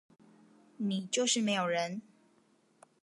[0.77, 2.01] 你就是沒有人